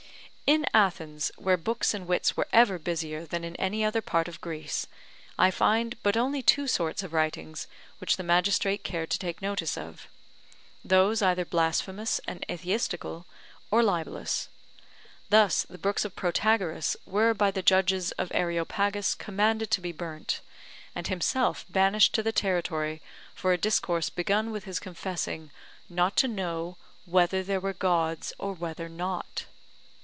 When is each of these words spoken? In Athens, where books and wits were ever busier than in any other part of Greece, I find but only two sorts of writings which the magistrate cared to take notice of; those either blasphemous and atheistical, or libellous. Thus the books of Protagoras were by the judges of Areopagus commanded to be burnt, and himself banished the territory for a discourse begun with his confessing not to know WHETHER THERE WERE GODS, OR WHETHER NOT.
In 0.57 0.65
Athens, 0.73 1.31
where 1.37 1.55
books 1.55 1.93
and 1.93 2.05
wits 2.05 2.35
were 2.35 2.45
ever 2.51 2.77
busier 2.77 3.25
than 3.25 3.45
in 3.45 3.55
any 3.55 3.85
other 3.85 4.01
part 4.01 4.27
of 4.27 4.41
Greece, 4.41 4.85
I 5.39 5.49
find 5.49 5.95
but 6.03 6.17
only 6.17 6.41
two 6.41 6.67
sorts 6.67 7.03
of 7.03 7.13
writings 7.13 7.67
which 7.99 8.17
the 8.17 8.23
magistrate 8.23 8.83
cared 8.83 9.11
to 9.11 9.17
take 9.17 9.41
notice 9.41 9.77
of; 9.77 10.09
those 10.83 11.21
either 11.21 11.45
blasphemous 11.45 12.19
and 12.27 12.45
atheistical, 12.51 13.25
or 13.71 13.81
libellous. 13.81 14.49
Thus 15.29 15.63
the 15.69 15.77
books 15.77 16.03
of 16.03 16.17
Protagoras 16.17 16.97
were 17.05 17.33
by 17.33 17.49
the 17.51 17.63
judges 17.63 18.11
of 18.17 18.29
Areopagus 18.33 19.15
commanded 19.15 19.71
to 19.71 19.79
be 19.79 19.93
burnt, 19.93 20.41
and 20.93 21.07
himself 21.07 21.63
banished 21.69 22.13
the 22.21 22.31
territory 22.33 23.01
for 23.33 23.53
a 23.53 23.57
discourse 23.57 24.09
begun 24.09 24.51
with 24.51 24.65
his 24.65 24.81
confessing 24.81 25.49
not 25.87 26.17
to 26.17 26.27
know 26.27 26.75
WHETHER 27.05 27.41
THERE 27.41 27.61
WERE 27.61 27.71
GODS, 27.71 28.33
OR 28.37 28.51
WHETHER 28.51 28.89
NOT. 28.89 29.45